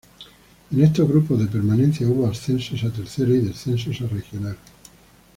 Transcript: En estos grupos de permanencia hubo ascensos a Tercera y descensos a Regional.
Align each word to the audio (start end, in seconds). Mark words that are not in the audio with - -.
En 0.71 0.81
estos 0.81 1.07
grupos 1.07 1.37
de 1.37 1.45
permanencia 1.45 2.07
hubo 2.07 2.25
ascensos 2.25 2.83
a 2.83 2.89
Tercera 2.89 3.29
y 3.35 3.41
descensos 3.41 4.01
a 4.01 4.07
Regional. 4.07 4.57